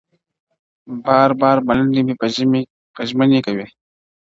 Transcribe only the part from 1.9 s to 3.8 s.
مې په ژمنې کوي